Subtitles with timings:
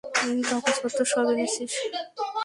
[0.49, 1.71] কাগজপত্র সব এনেছিস?